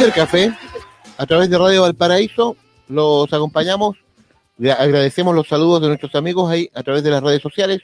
[0.00, 0.56] del café,
[1.18, 2.56] a través de Radio Valparaíso,
[2.88, 3.98] los acompañamos.
[4.56, 7.82] Le agradecemos los saludos de nuestros amigos ahí a través de las redes sociales,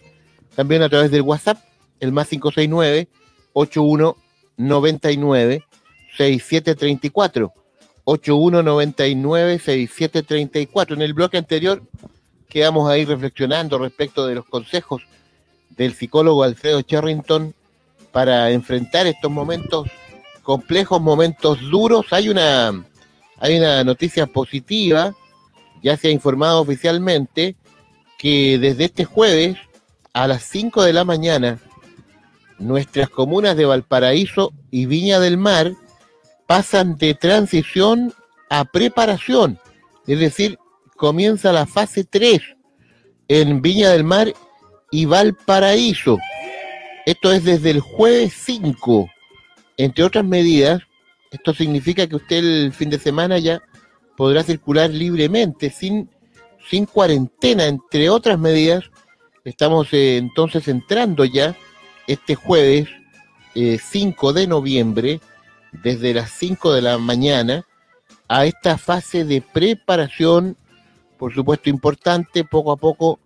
[0.54, 1.58] también a través del WhatsApp,
[2.00, 3.08] el más 569
[3.52, 5.62] 8199
[6.16, 7.52] 6734
[8.04, 11.82] 8199 6734 En el bloque anterior
[12.48, 15.02] quedamos ahí reflexionando respecto de los consejos
[15.68, 17.54] del psicólogo Alfredo Charrington
[18.10, 19.86] para enfrentar estos momentos
[20.46, 22.06] complejos, momentos duros.
[22.12, 22.84] Hay una,
[23.38, 25.12] hay una noticia positiva,
[25.82, 27.56] ya se ha informado oficialmente,
[28.16, 29.56] que desde este jueves
[30.12, 31.58] a las 5 de la mañana,
[32.60, 35.72] nuestras comunas de Valparaíso y Viña del Mar
[36.46, 38.14] pasan de transición
[38.48, 39.58] a preparación,
[40.06, 40.60] es decir,
[40.94, 42.40] comienza la fase 3
[43.26, 44.32] en Viña del Mar
[44.92, 46.18] y Valparaíso.
[47.04, 49.10] Esto es desde el jueves 5.
[49.76, 50.82] Entre otras medidas,
[51.30, 53.62] esto significa que usted el fin de semana ya
[54.16, 56.08] podrá circular libremente, sin,
[56.68, 58.84] sin cuarentena, entre otras medidas.
[59.44, 61.54] Estamos eh, entonces entrando ya
[62.06, 62.88] este jueves
[63.54, 65.20] 5 eh, de noviembre,
[65.72, 67.64] desde las 5 de la mañana,
[68.28, 70.56] a esta fase de preparación,
[71.18, 73.20] por supuesto importante, poco a poco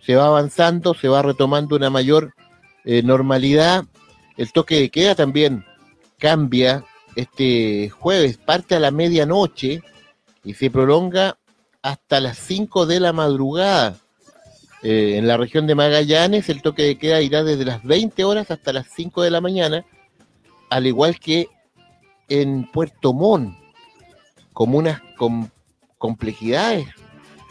[0.00, 2.34] se va avanzando, se va retomando una mayor
[2.84, 3.84] eh, normalidad.
[4.36, 5.64] El toque de queda también
[6.18, 9.82] cambia este jueves, parte a la medianoche
[10.44, 11.38] y se prolonga
[11.82, 13.96] hasta las 5 de la madrugada.
[14.82, 18.50] Eh, en la región de Magallanes el toque de queda irá desde las 20 horas
[18.50, 19.84] hasta las 5 de la mañana,
[20.70, 21.48] al igual que
[22.28, 23.56] en Puerto Montt,
[24.52, 25.50] comunas con
[25.98, 26.86] complejidades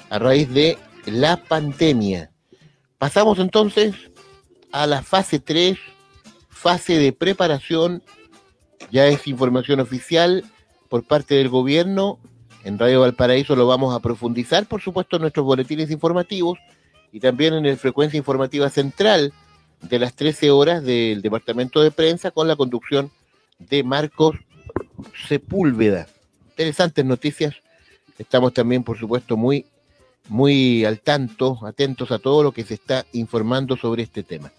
[0.09, 2.31] a raíz de la pandemia.
[2.97, 3.95] Pasamos entonces
[4.71, 5.77] a la fase 3,
[6.49, 8.03] fase de preparación,
[8.91, 10.43] ya es información oficial
[10.89, 12.19] por parte del gobierno.
[12.63, 16.57] En Radio Valparaíso lo vamos a profundizar, por supuesto, en nuestros boletines informativos
[17.11, 19.33] y también en el Frecuencia Informativa Central
[19.81, 23.11] de las 13 horas del Departamento de Prensa con la conducción
[23.59, 24.35] de Marcos
[25.27, 26.07] Sepúlveda.
[26.51, 27.55] Interesantes noticias.
[28.17, 29.65] Estamos también, por supuesto, muy
[30.27, 34.51] muy al tanto, atentos a todo lo que se está informando sobre este tema.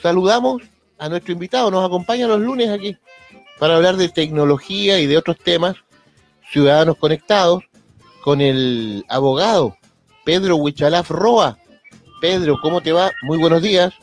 [0.00, 0.62] Saludamos
[0.98, 2.96] a nuestro invitado, nos acompaña los lunes aquí
[3.62, 5.76] para hablar de tecnología y de otros temas,
[6.50, 7.62] ciudadanos conectados,
[8.24, 9.76] con el abogado
[10.24, 11.58] Pedro Huichalaf Roa.
[12.20, 13.12] Pedro, ¿cómo te va?
[13.22, 13.94] Muy buenos días.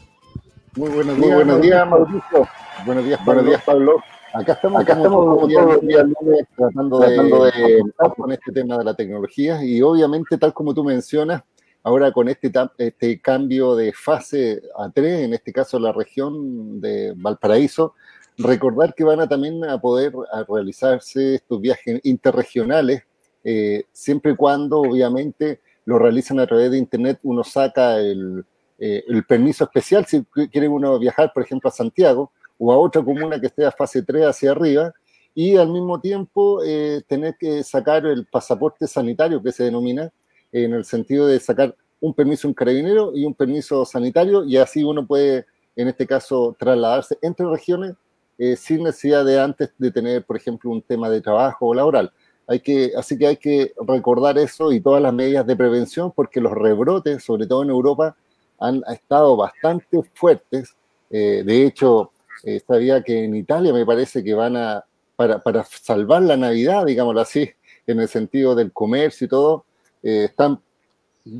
[0.77, 2.47] Muy buenos días, buenos días Mauricio.
[2.85, 4.01] Buenos días, buenos días, Pablo.
[4.33, 6.99] Acá estamos, Acá estamos todos los días lunes tratando,
[7.43, 7.81] de,
[8.15, 11.43] con este tema de la tecnología y obviamente tal como tú mencionas,
[11.83, 17.11] ahora con este, este cambio de fase a 3, en este caso la región de
[17.17, 17.95] Valparaíso,
[18.39, 20.13] recordar que van a también a poder
[20.47, 23.03] realizarse estos viajes interregionales,
[23.43, 28.45] eh, siempre y cuando obviamente lo realizan a través de internet, uno saca el,
[28.77, 33.03] eh, el permiso especial si quiere uno viajar, por ejemplo, a Santiago, o a otra
[33.03, 34.93] comuna que esté a fase 3 hacia arriba,
[35.35, 40.11] y al mismo tiempo eh, tener que sacar el pasaporte sanitario que se denomina,
[40.51, 44.83] en el sentido de sacar un permiso un carabinero y un permiso sanitario, y así
[44.83, 45.45] uno puede,
[45.75, 47.95] en este caso, trasladarse entre regiones
[48.39, 52.11] eh, sin necesidad de antes de tener, por ejemplo, un tema de trabajo o laboral.
[52.47, 56.41] Hay que, así que hay que recordar eso y todas las medidas de prevención, porque
[56.41, 58.15] los rebrotes, sobre todo en Europa,
[58.59, 60.75] han estado bastante fuertes.
[61.11, 62.11] Eh, de hecho,
[62.43, 64.83] eh, sabía que en Italia me parece que van a,
[65.15, 67.51] para, para, salvar la Navidad, digámoslo así,
[67.85, 69.65] en el sentido del comercio y todo,
[70.01, 70.59] eh, están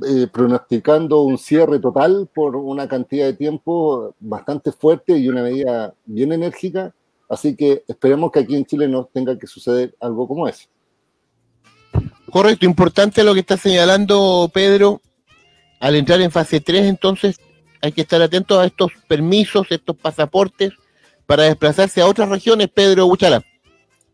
[0.08, 5.94] eh, pronosticando un cierre total por una cantidad de tiempo bastante fuerte y una medida
[6.06, 6.94] bien enérgica.
[7.28, 10.68] Así que esperemos que aquí en Chile no tenga que suceder algo como eso.
[12.32, 15.02] Correcto, importante lo que está señalando Pedro.
[15.80, 17.38] Al entrar en fase 3, entonces
[17.82, 20.74] hay que estar atentos a estos permisos, estos pasaportes
[21.26, 23.42] para desplazarse a otras regiones, Pedro Buchala.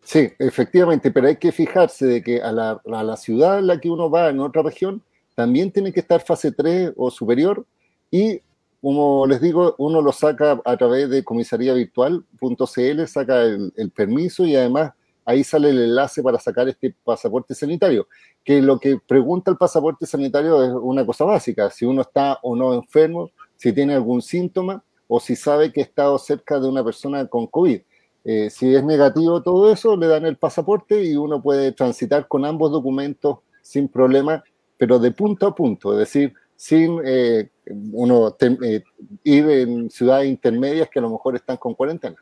[0.03, 4.09] Sí, efectivamente, pero hay que fijarse de que a la, ciudad en la que uno
[4.09, 5.01] va en otra región
[5.35, 7.65] también tiene que estar fase 3 o superior
[8.09, 8.41] y
[8.81, 14.93] como les digo, uno lo saca a través de comisariavirtual.cl, saca el, permiso y además
[15.25, 18.07] ahí sale el enlace para sacar este pasaporte sanitario,
[18.43, 22.55] que lo que pregunta el pasaporte sanitario es una cosa básica, si uno está o
[22.55, 26.83] no enfermo, si tiene algún síntoma, o si sabe que ha estado cerca de una
[26.83, 27.81] persona con COVID.
[28.23, 32.45] Eh, si es negativo todo eso, le dan el pasaporte y uno puede transitar con
[32.45, 34.43] ambos documentos sin problema,
[34.77, 37.49] pero de punto a punto, es decir, sin eh,
[37.91, 38.83] uno eh,
[39.23, 42.15] ir en ciudades intermedias que a lo mejor están con cuarentena.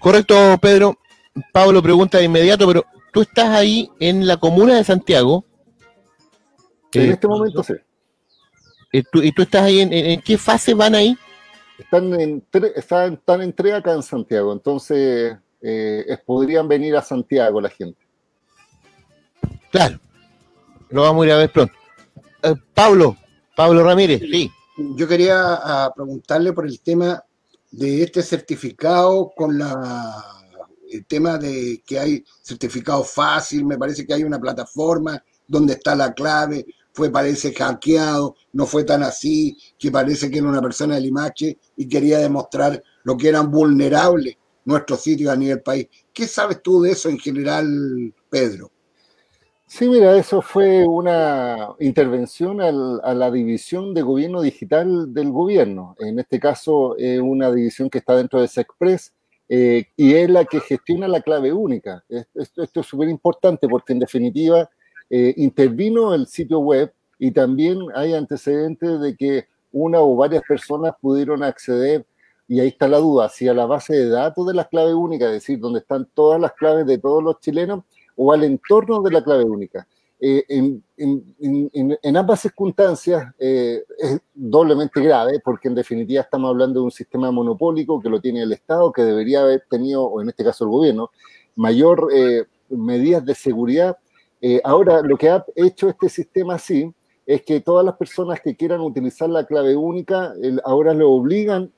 [0.00, 0.98] Correcto, Pedro.
[1.52, 5.44] Pablo pregunta de inmediato, pero tú estás ahí en la comuna de Santiago.
[6.92, 7.74] En este momento sí.
[8.92, 11.18] ¿Y tú estás ahí en, qué fase van ahí?
[11.76, 12.44] Están en,
[12.76, 15.36] están, están en tres acá en Santiago, entonces
[16.24, 17.98] podrían venir a Santiago la gente.
[19.72, 19.98] Claro,
[20.90, 21.74] lo vamos a ir a ver pronto.
[22.74, 23.16] Pablo,
[23.56, 24.50] Pablo Ramírez, sí.
[24.96, 27.22] Yo quería ah, preguntarle por el tema
[27.70, 30.44] de este certificado con la
[30.90, 35.96] el tema de que hay certificado fácil, me parece que hay una plataforma donde está
[35.96, 40.94] la clave, fue parece hackeado, no fue tan así, que parece que era una persona
[40.94, 45.88] del IMACHE y quería demostrar lo que eran vulnerables nuestros sitios a nivel país.
[46.12, 48.70] ¿Qué sabes tú de eso en general, Pedro?
[49.66, 55.96] Sí, mira, eso fue una intervención a la división de gobierno digital del gobierno.
[55.98, 59.12] En este caso, es una división que está dentro de SECPRES
[59.48, 62.04] eh, y es la que gestiona la clave única.
[62.08, 64.70] Esto, es súper importante porque, en definitiva,
[65.10, 70.92] eh, intervino el sitio web y también hay antecedentes de que una o varias personas
[71.00, 72.06] pudieron acceder,
[72.46, 75.26] y ahí está la duda, si a la base de datos de la clave única,
[75.26, 77.82] es decir, donde están todas las claves de todos los chilenos,
[78.16, 79.86] o al entorno de la clave única.
[80.26, 80.44] Eh,
[80.96, 87.30] en, ambas circunstancias eh, es doblemente grave porque en definitiva estamos hablando de un sistema
[87.30, 90.70] monopólico que lo tiene el Estado, que debería haber tenido, o en este caso el
[90.70, 91.10] gobierno,
[91.56, 93.98] mayor eh, medidas de seguridad.
[94.62, 96.90] ahora, lo que ha hecho este sistema así
[97.26, 100.34] es que todas las personas que quieran utilizar la clave única
[100.64, 101.70] ahora lo obligan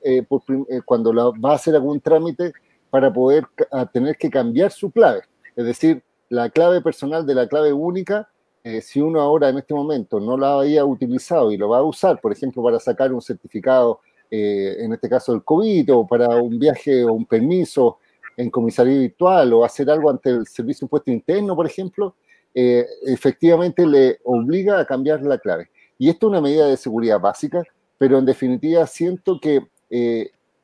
[0.85, 2.53] cuando va a hacer algún trámite
[2.89, 3.45] para poder
[3.93, 5.21] tener que cambiar su clave.
[5.55, 8.29] Es decir, la clave personal de la clave única,
[8.63, 11.83] eh, si uno ahora en este momento no la había utilizado y lo va a
[11.83, 16.41] usar, por ejemplo, para sacar un certificado, eh, en este caso el COVID, o para
[16.41, 17.99] un viaje o un permiso
[18.35, 22.15] en comisaría virtual, o hacer algo ante el Servicio de Impuesto Interno, por ejemplo,
[22.53, 25.69] eh, efectivamente le obliga a cambiar la clave.
[25.97, 27.63] Y esto es una medida de seguridad básica,
[27.97, 29.65] pero en definitiva siento que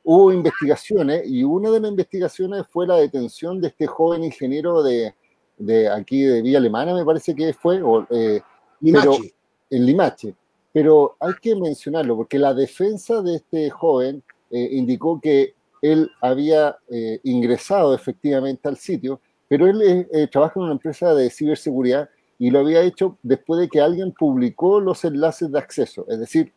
[0.02, 5.14] hubo investigaciones y una de las investigaciones fue la detención de este joven ingeniero de,
[5.58, 8.40] de aquí de Villa Alemana, me parece que fue, o, eh,
[8.82, 10.34] en Limache.
[10.72, 16.76] Pero hay que mencionarlo, porque la defensa de este joven eh, indicó que él había
[16.88, 22.08] eh, ingresado efectivamente al sitio, pero él trabaja en una empresa de ciberseguridad
[22.38, 26.06] y lo había hecho después de que alguien publicó los enlaces de acceso.
[26.08, 26.50] Es decir,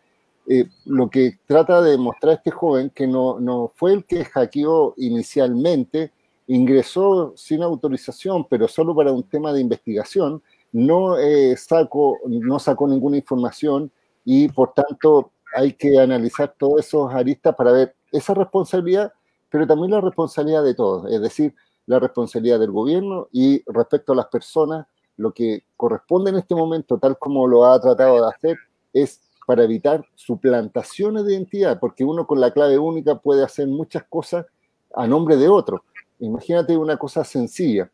[0.85, 6.11] lo que trata de demostrar este joven que no, no fue el que hackeó inicialmente,
[6.47, 10.41] ingresó sin autorización, pero solo para un tema de investigación,
[10.71, 13.91] no, eh, sacó, no sacó ninguna información
[14.25, 19.11] y por tanto hay que analizar todos esos aristas para ver esa responsabilidad,
[19.49, 21.53] pero también la responsabilidad de todos, es decir,
[21.85, 24.85] la responsabilidad del gobierno y respecto a las personas,
[25.15, 28.57] lo que corresponde en este momento, tal como lo ha tratado de hacer,
[28.93, 34.03] es para evitar suplantaciones de identidad, porque uno con la clave única puede hacer muchas
[34.03, 34.45] cosas
[34.93, 35.83] a nombre de otro.
[36.19, 37.89] Imagínate una cosa sencilla,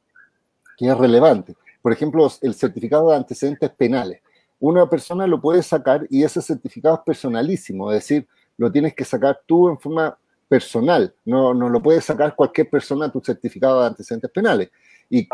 [0.78, 1.56] que es relevante.
[1.82, 4.22] Por ejemplo, el certificado de antecedentes penales.
[4.60, 8.28] Una persona lo puede sacar y ese certificado es personalísimo, es decir,
[8.58, 13.12] lo tienes que sacar tú en forma personal, no, no lo puede sacar cualquier persona
[13.12, 14.70] tu certificado de antecedentes penales.
[15.10, 15.28] Y,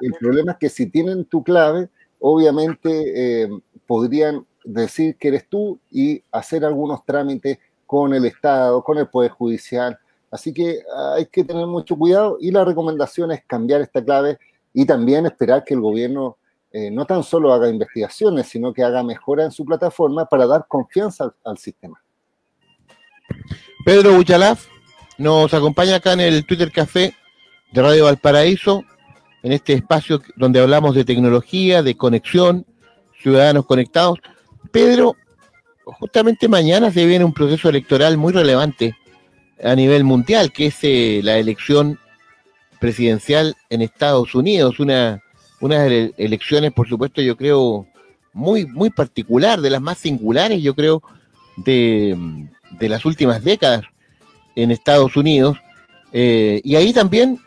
[0.00, 1.88] el problema es que si tienen tu clave,
[2.20, 3.48] obviamente eh,
[3.86, 9.30] podrían decir que eres tú y hacer algunos trámites con el Estado, con el Poder
[9.30, 9.98] Judicial,
[10.34, 14.36] Así que ah, hay que tener mucho cuidado y la recomendación es cambiar esta clave
[14.72, 16.38] y también esperar que el gobierno
[16.72, 20.66] eh, no tan solo haga investigaciones, sino que haga mejora en su plataforma para dar
[20.66, 22.02] confianza al, sistema.
[23.84, 24.66] Pedro Buchalaf
[25.18, 27.14] nos acompaña acá en el Twitter Café
[27.70, 28.82] de Radio Valparaíso,
[29.44, 32.66] en este espacio donde hablamos de tecnología, de conexión,
[33.22, 34.18] ciudadanos conectados.
[34.72, 35.14] Pedro,
[35.84, 38.96] justamente mañana se viene un proceso electoral muy relevante
[39.62, 41.98] a nivel mundial, que es eh, la elección
[42.80, 45.22] presidencial en Estados Unidos, una,
[45.60, 47.86] unas elecciones, por supuesto, yo creo,
[48.32, 51.02] muy, muy particular, de las más singulares, yo creo,
[51.56, 52.16] de,
[52.78, 53.84] de las últimas décadas
[54.56, 55.56] en Estados Unidos.
[56.12, 57.40] Eh, y ahí también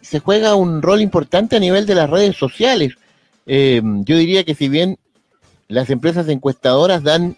[0.00, 2.94] se juega un rol importante a nivel de las redes sociales.
[3.46, 4.98] Eh, yo diría que si bien
[5.68, 7.36] las empresas encuestadoras dan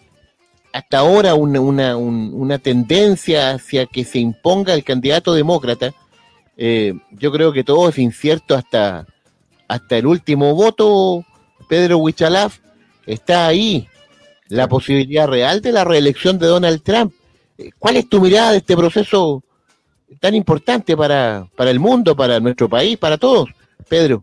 [0.76, 5.94] hasta ahora una, una, tendencia hacia que se imponga el candidato demócrata.
[6.58, 9.06] Eh, yo creo que todo es incierto hasta,
[9.68, 11.24] hasta el último voto.
[11.66, 12.58] Pedro Huichalaf
[13.06, 13.88] está ahí
[14.48, 17.14] la posibilidad real de la reelección de Donald Trump.
[17.56, 19.42] Eh, ¿Cuál es tu mirada de este proceso
[20.20, 23.48] tan importante para, para el mundo, para nuestro país, para todos.
[23.88, 24.22] Pedro.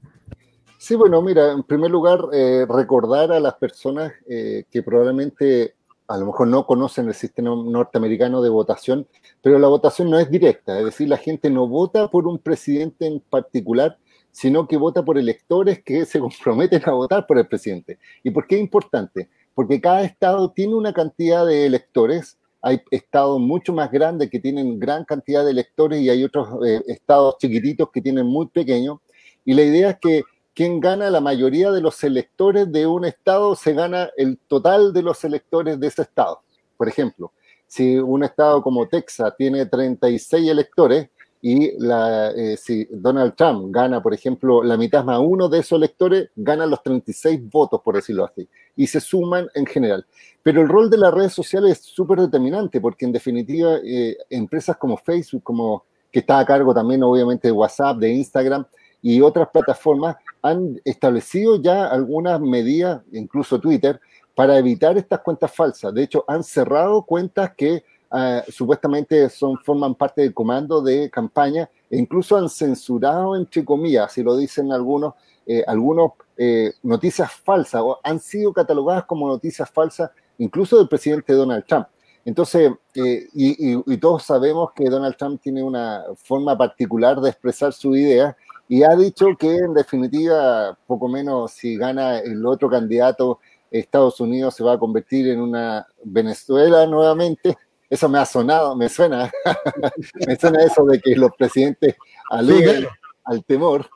[0.78, 5.74] Sí, bueno, mira, en primer lugar, eh, recordar a las personas que probablemente
[6.08, 9.08] a lo mejor no conocen el sistema norteamericano de votación,
[9.42, 13.08] pero la votación no es directa, es decir, la gente no vota por un presidente
[13.08, 13.98] en particular,
[14.32, 18.00] sino que vota por electores que se comprometen a votar por el presidente.
[18.24, 19.30] ¿Y por qué es importante?
[19.54, 24.80] Porque cada estado tiene una cantidad de electores, hay estados mucho más grandes que tienen
[24.80, 29.00] gran cantidad de electores y hay otros eh, estados chiquititos que tienen muy pequeños,
[29.46, 33.56] y la idea es que quien gana la mayoría de los electores de un estado
[33.56, 36.42] se gana el total de los electores de ese estado.
[36.78, 37.32] Por ejemplo,
[37.68, 41.10] si un estado como Texas tiene 36 electores
[41.42, 46.30] y eh, si Donald Trump gana, por ejemplo, la mitad más uno de esos electores,
[46.36, 50.06] gana los 36 votos, por decirlo así, y se suman en general.
[50.42, 54.78] Pero el rol de las redes sociales es súper determinante porque en definitiva eh, empresas
[54.78, 58.66] como Facebook, como que está a cargo también obviamente de WhatsApp, de Instagram,
[59.04, 64.00] y otras plataformas han establecido ya algunas medidas, incluso Twitter,
[64.34, 65.94] para evitar estas cuentas falsas.
[65.94, 71.70] De hecho, han cerrado cuentas que uh, supuestamente son, forman parte del comando de campaña
[71.90, 77.82] e incluso han censurado, entre comillas, si lo dicen algunos, eh, algunos eh, noticias falsas
[77.84, 81.88] o han sido catalogadas como noticias falsas incluso del presidente Donald Trump.
[82.26, 87.30] Entonces, eh, y, y, y, todos sabemos que Donald Trump tiene una forma particular de
[87.30, 88.36] expresar su idea
[88.74, 93.40] y ha dicho que en definitiva, poco menos si gana el otro candidato,
[93.70, 97.56] Estados Unidos se va a convertir en una Venezuela nuevamente.
[97.88, 99.32] Eso me ha sonado, me suena,
[100.28, 101.94] me suena eso de que los presidentes
[102.32, 102.88] aluden
[103.26, 103.88] al temor.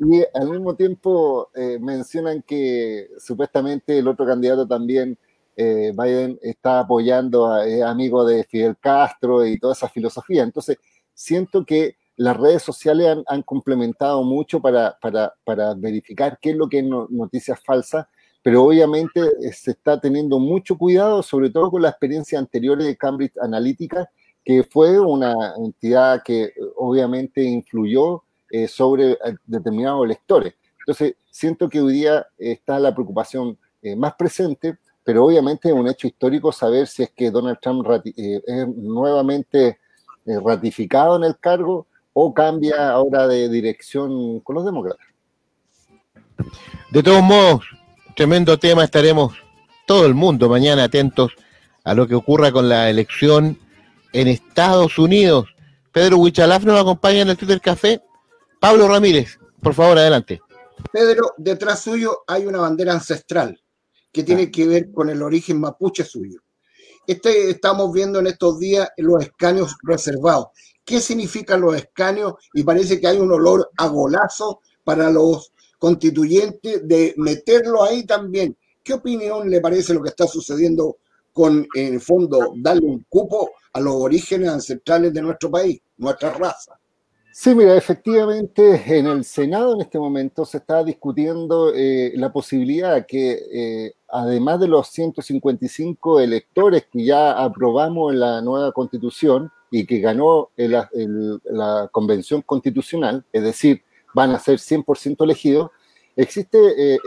[0.00, 5.16] Y al mismo tiempo eh, mencionan que supuestamente el otro candidato también,
[5.54, 10.42] eh, Biden, está apoyando a es amigo de Fidel Castro y toda esa filosofía.
[10.42, 10.78] Entonces,
[11.12, 14.96] siento que las redes sociales han, complementado mucho para,
[15.76, 18.06] verificar qué es lo que es noticias falsas,
[18.42, 22.96] pero obviamente eh, se está teniendo mucho cuidado, sobre todo con la experiencia anterior de
[22.96, 24.08] Cambridge Analytica,
[24.44, 30.54] que fue una entidad que eh, obviamente influyó eh, sobre determinados lectores.
[30.80, 33.58] Entonces, siento que hoy día está la preocupación
[33.96, 38.68] más presente, pero obviamente es un hecho histórico saber si es que Donald Trump es
[38.68, 39.78] nuevamente
[40.24, 45.06] ratificado en el cargo o cambia ahora de dirección con los demócratas.
[46.90, 47.64] De todos modos,
[48.16, 49.34] tremendo tema, estaremos
[49.86, 51.32] todo el mundo mañana atentos
[51.82, 53.58] a lo que ocurra con la elección
[54.12, 55.48] en Estados Unidos.
[55.92, 58.00] Pedro Huichalaf nos acompaña en el Twitter Café.
[58.60, 60.40] Pablo Ramírez, por favor, adelante.
[60.92, 63.60] Pedro, detrás suyo hay una bandera ancestral
[64.12, 64.50] que tiene ah.
[64.50, 66.40] que ver con el origen mapuche suyo.
[67.06, 70.48] Este estamos viendo en estos días los escaños reservados
[70.84, 76.86] qué significan los escaños y parece que hay un olor a golazo para los constituyentes
[76.86, 78.56] de meterlo ahí también.
[78.82, 80.98] ¿Qué opinión le parece lo que está sucediendo
[81.32, 86.30] con, en el fondo, darle un cupo a los orígenes ancestrales de nuestro país, nuestra
[86.30, 86.78] raza?
[87.36, 93.04] Sí, mira, efectivamente en el Senado en este momento se está discutiendo eh, la posibilidad
[93.06, 99.84] que, eh, además de los 155 electores que ya aprobamos en la nueva constitución, y
[99.84, 103.82] que ganó la convención constitucional, es decir,
[104.14, 105.72] van a ser 100% elegidos,
[106.14, 106.98] existe eh,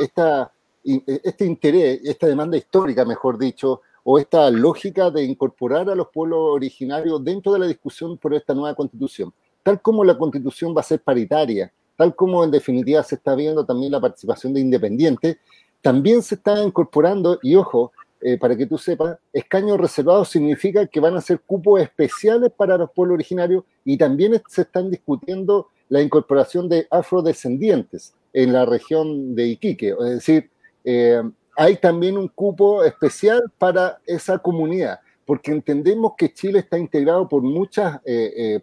[0.83, 6.39] este interés, esta demanda histórica, mejor dicho, o esta lógica de incorporar a los pueblos
[6.41, 9.33] originarios dentro de la discusión por esta nueva constitución.
[9.67, 13.65] Tal como la constitución va a ser paritaria, tal como en definitiva se está viendo
[13.65, 15.39] también la participación de independientes,
[15.81, 21.01] también se está incorporando, y ojo, eh, para que tú sepas, escaños reservados significa que
[21.01, 26.01] van a ser cupos especiales para los pueblos originarios y también se están discutiendo la
[26.01, 29.89] incorporación de afrodescendientes en la región de Iquique.
[29.89, 30.49] Es decir,
[30.85, 31.21] eh,
[31.57, 37.41] hay también un cupo especial para esa comunidad, porque entendemos que Chile está integrado por
[37.41, 38.61] muchas eh,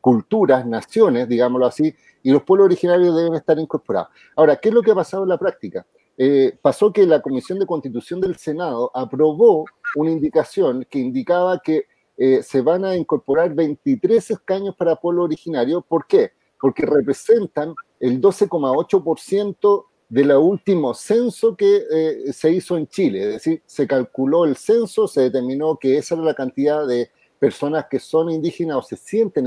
[0.00, 4.08] culturas, naciones, digámoslo así, y los pueblos originarios deben estar incorporados.
[4.36, 5.86] Ahora, ¿qué es lo que ha pasado en la práctica?
[6.16, 11.84] Eh, pasó que la Comisión de Constitución del Senado aprobó una indicación que indicaba que
[12.16, 15.80] eh, se van a incorporar 23 escaños para pueblo originario.
[15.80, 16.32] ¿Por qué?
[16.60, 23.20] Porque representan el 12,8% del último censo que eh, se hizo en Chile.
[23.20, 27.86] Es decir, se calculó el censo, se determinó que esa era la cantidad de personas
[27.90, 29.46] que son indígenas o se sienten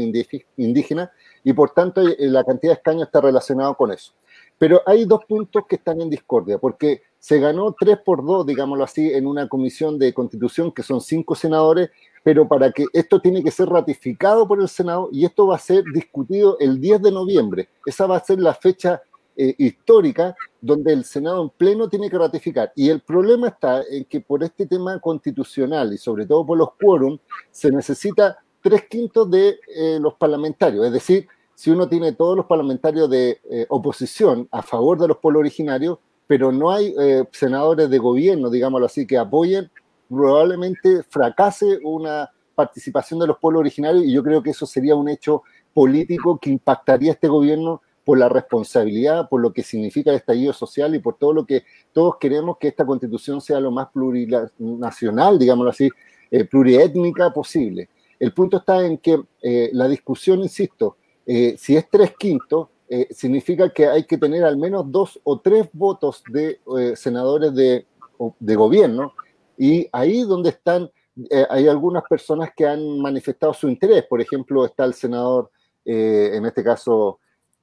[0.57, 1.09] indígenas
[1.43, 4.13] y por tanto la cantidad de escaños está relacionado con eso.
[4.57, 8.83] Pero hay dos puntos que están en discordia, porque se ganó 3 por 2, digámoslo
[8.83, 11.89] así, en una comisión de constitución que son cinco senadores,
[12.23, 15.59] pero para que esto tiene que ser ratificado por el Senado y esto va a
[15.59, 17.69] ser discutido el 10 de noviembre.
[17.87, 19.01] Esa va a ser la fecha
[19.35, 22.71] eh, histórica donde el Senado en pleno tiene que ratificar.
[22.75, 26.73] Y el problema está en que por este tema constitucional y sobre todo por los
[26.73, 27.17] quórum,
[27.49, 30.85] se necesita tres quintos de eh, los parlamentarios.
[30.85, 35.17] Es decir, si uno tiene todos los parlamentarios de eh, oposición a favor de los
[35.17, 35.97] pueblos originarios,
[36.27, 36.95] pero no hay
[37.33, 39.69] senadores de gobierno, digámoslo así, que apoyen,
[40.07, 45.09] probablemente fracase una participación de los pueblos originarios y yo creo que eso sería un
[45.09, 50.17] hecho político que impactaría a este gobierno por la responsabilidad, por lo que significa el
[50.17, 53.89] estallido social y por todo lo que todos queremos que esta constitución sea lo más
[53.89, 55.89] plurinacional, digámoslo así,
[56.31, 57.89] eh, pluriétnica posible.
[58.19, 62.69] El punto está en que eh, la discusión, insisto, eh, si es tres quintos,
[63.11, 66.59] significa que hay que tener al menos dos o tres votos de
[66.97, 67.85] senadores de,
[68.37, 69.13] de, gobierno
[69.57, 70.91] y ahí donde están,
[71.49, 74.03] hay algunas personas que han manifestado su interés.
[74.03, 75.51] Por ejemplo, está el senador,
[75.85, 77.21] en este caso,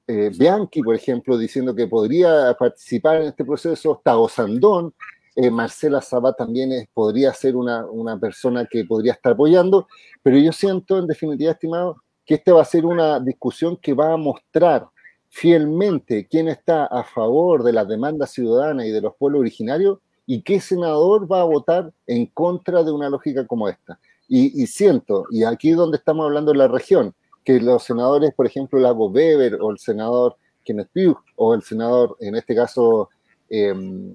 [0.09, 4.91] eh, Bianchi, por ejemplo, diciendo que podría participar en este proceso, está Sandón,
[5.35, 7.85] eh, Marcela Sabat también podría ser una,
[8.19, 9.87] persona que podría estar apoyando,
[10.23, 14.13] pero yo siento, en definitiva, estimado, que esta va a ser una discusión que va
[14.13, 14.87] a mostrar
[15.29, 20.41] fielmente quién está a favor de las demandas ciudadanas y de los pueblos originarios y
[20.41, 23.99] qué senador va a votar en contra de una lógica como esta.
[24.27, 27.13] Y, y siento, y aquí donde estamos hablando de la región,
[27.49, 32.15] que los senadores, por ejemplo, Lago Weber o el senador Kenneth Pugh o el senador,
[32.19, 33.09] en este caso,
[33.49, 34.13] em,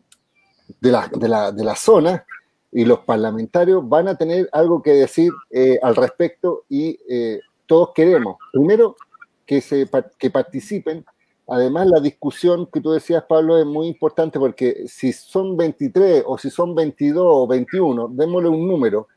[0.80, 2.24] de, la, de, la, de, la, zona,
[2.70, 7.90] y los parlamentarios van a tener algo que decir eh, al respecto y eh, todos
[7.92, 8.94] queremos, primero,
[9.44, 11.04] que, se, que participen.
[11.48, 16.38] Además, la discusión que tú decías, Pablo, es muy importante porque si son 23 o
[16.38, 19.08] si son 22 o 21, démosle un número,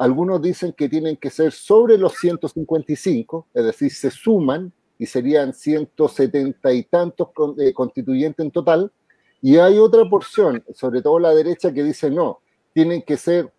[0.00, 5.52] algunos dicen que tienen que ser sobre los 155, es decir, se suman y serían
[5.52, 8.90] 170 y tantos eh, constituyentes en total.
[9.42, 12.40] Y hay otra porción, sobre todo la derecha, que dice no,
[12.72, 13.52] tienen que ser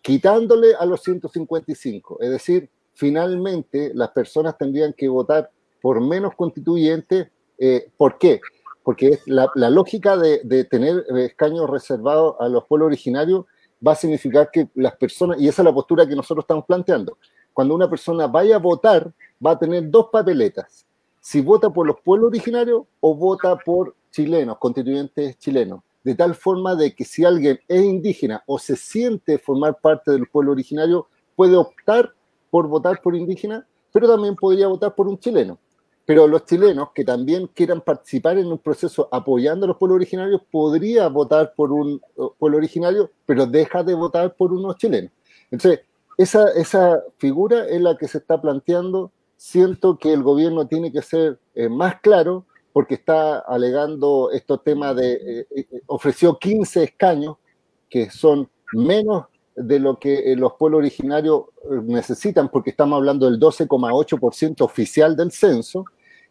[0.00, 2.22] quitándole a los 155.
[2.22, 5.50] Es decir, finalmente las personas tendrían que votar
[5.82, 7.28] por menos constituyentes.
[7.58, 8.40] Eh, ¿Por qué?
[8.82, 13.44] Porque la, la lógica de, de, tener escaños reservados a los pueblos originarios
[13.86, 17.18] va a significar que las personas, y esa es la postura que nosotros estamos planteando,
[17.52, 19.12] cuando una persona vaya a votar,
[19.44, 20.86] va a tener dos papeletas.
[21.20, 25.80] Si vota por los pueblos originarios o vota por chilenos, constituyentes chilenos.
[26.04, 30.26] De tal forma de que si alguien es indígena o se siente formar parte del
[30.26, 32.12] pueblo originario, puede optar
[32.50, 35.58] por votar por indígena, pero también podría votar por un chileno.
[36.04, 40.42] Pero los chilenos que también quieran participar en un proceso apoyando a los pueblos originarios,
[40.50, 45.12] podría votar por un uh, pueblo originario, pero deja de votar por unos chilenos.
[45.50, 45.80] Entonces,
[46.18, 49.12] esa, esa figura es la que se está planteando.
[49.36, 54.96] Siento que el gobierno tiene que ser eh, más claro porque está alegando estos temas
[54.96, 57.36] de, eh, eh, ofreció 15 escaños,
[57.88, 61.44] que son menos de lo que los pueblos originarios
[61.84, 65.84] necesitan, porque estamos hablando del 12,8% oficial del censo,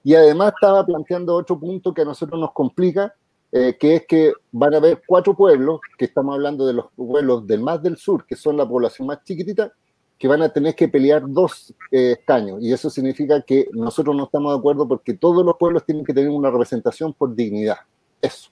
[0.03, 3.13] y además estaba planteando otro punto que a nosotros nos complica,
[3.51, 7.45] eh, que es que van a haber cuatro pueblos, que estamos hablando de los pueblos
[7.45, 9.73] del más del sur, que son la población más chiquitita,
[10.17, 12.60] que van a tener que pelear dos eh, escaños.
[12.62, 16.13] Y eso significa que nosotros no estamos de acuerdo porque todos los pueblos tienen que
[16.13, 17.77] tener una representación por dignidad.
[18.21, 18.49] Eso.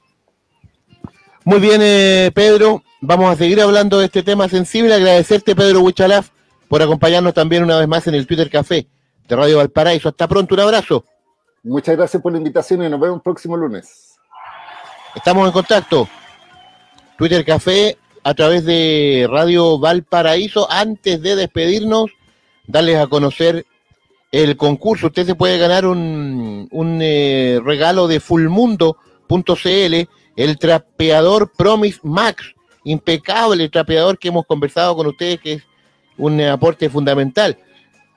[1.45, 2.81] Muy bien, eh, Pedro.
[3.01, 4.93] Vamos a seguir hablando de este tema sensible.
[4.93, 6.29] Agradecerte, Pedro Huichalaf,
[6.67, 8.87] por acompañarnos también una vez más en el Twitter Café
[9.27, 10.09] de Radio Valparaíso.
[10.09, 11.05] Hasta pronto, un abrazo.
[11.63, 14.17] Muchas gracias por la invitación y nos vemos el próximo lunes.
[15.15, 16.09] Estamos en contacto.
[17.17, 20.69] Twitter Café a través de Radio Valparaíso.
[20.69, 22.11] Antes de despedirnos,
[22.67, 23.65] darles a conocer
[24.33, 25.07] el concurso.
[25.07, 32.55] Usted se puede ganar un, un eh, regalo de fullmundo.cl, el trapeador Promise Max.
[32.83, 35.63] Impecable trapeador que hemos conversado con ustedes, que es
[36.17, 37.57] un aporte fundamental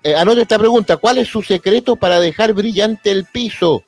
[0.05, 3.85] eh, anote esta pregunta, ¿cuál es su secreto para dejar brillante el piso?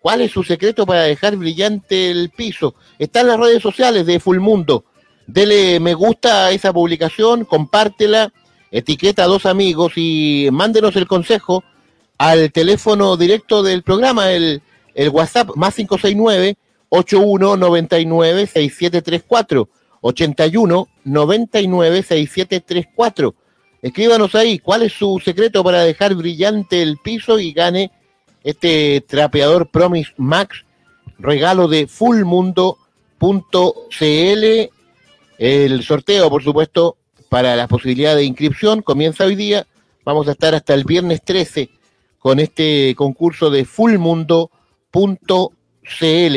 [0.00, 2.74] ¿Cuál es su secreto para dejar brillante el piso?
[2.98, 4.84] Está en las redes sociales de Full Mundo.
[5.26, 8.32] Dele me gusta a esa publicación, compártela,
[8.70, 11.64] etiqueta a dos amigos y mándenos el consejo
[12.18, 14.60] al teléfono directo del programa, el,
[14.94, 16.56] el WhatsApp más 569
[16.90, 19.68] 8199 6734
[20.06, 23.34] 81 99 6734
[23.86, 27.92] Escríbanos ahí cuál es su secreto para dejar brillante el piso y gane
[28.42, 30.64] este trapeador Promise Max,
[31.18, 32.76] regalo de fullmundo.cl.
[35.38, 36.96] El sorteo, por supuesto,
[37.28, 39.66] para la posibilidad de inscripción comienza hoy día.
[40.04, 41.70] Vamos a estar hasta el viernes 13
[42.18, 44.50] con este concurso de fullmundo.cl.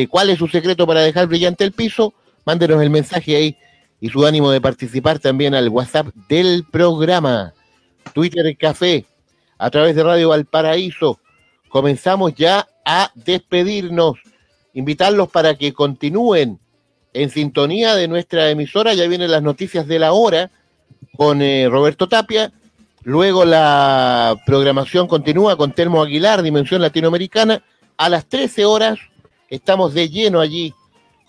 [0.08, 2.14] ¿Cuál es su secreto para dejar brillante el piso?
[2.50, 3.58] Mándenos el mensaje ahí
[4.02, 7.54] y su ánimo de participar también al WhatsApp del programa.
[8.12, 9.06] Twitter Café,
[9.60, 11.20] a través de Radio Valparaíso.
[11.70, 14.18] Comenzamos ya a despedirnos.
[14.74, 16.58] Invitarlos para que continúen
[17.14, 18.96] en sintonía de nuestra emisora.
[18.96, 20.50] Ya vienen las noticias de la hora
[21.16, 22.52] con eh, Roberto Tapia.
[23.04, 27.62] Luego la programación continúa con Telmo Aguilar, Dimensión Latinoamericana.
[27.96, 28.98] A las 13 horas
[29.52, 30.74] estamos de lleno allí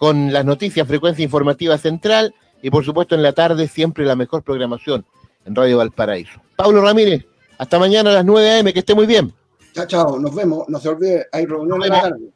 [0.01, 4.43] con las noticias, frecuencia informativa central y por supuesto en la tarde siempre la mejor
[4.43, 5.05] programación
[5.45, 6.41] en Radio Valparaíso.
[6.57, 7.27] Pablo Ramírez,
[7.59, 9.31] hasta mañana a las 9 a.m., que esté muy bien.
[9.75, 12.31] Chao, chao, nos vemos, no se olvide, hay reunión en la tarde.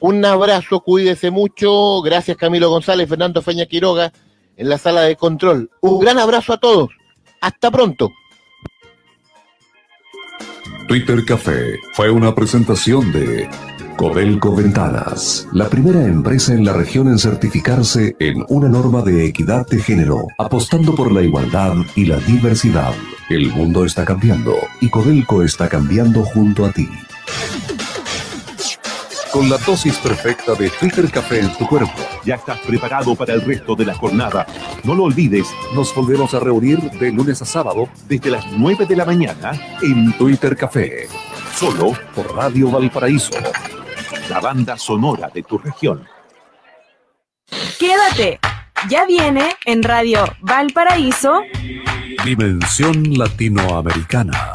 [0.00, 2.00] Un abrazo, cuídese mucho.
[2.00, 4.10] Gracias Camilo González, Fernando Feña Quiroga
[4.56, 5.70] en la sala de control.
[5.82, 6.88] Un gran abrazo a todos.
[7.42, 8.08] Hasta pronto.
[10.88, 13.46] Twitter Café fue una presentación de
[14.02, 19.64] Codelco Ventanas, la primera empresa en la región en certificarse en una norma de equidad
[19.68, 22.92] de género, apostando por la igualdad y la diversidad.
[23.30, 26.88] El mundo está cambiando y Codelco está cambiando junto a ti.
[29.30, 31.92] Con la dosis perfecta de Twitter Café en tu cuerpo,
[32.24, 34.44] ya estás preparado para el resto de la jornada.
[34.82, 38.96] No lo olvides, nos volvemos a reunir de lunes a sábado desde las 9 de
[38.96, 41.06] la mañana en Twitter Café.
[41.54, 43.30] Solo por Radio Valparaíso,
[44.32, 46.08] la banda sonora de tu región.
[47.78, 48.40] Quédate,
[48.88, 51.42] ya viene en Radio Valparaíso.
[52.24, 54.52] Dimensión Latinoamericana